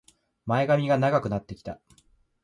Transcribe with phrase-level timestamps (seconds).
[0.47, 1.79] 前髪が長くなってきた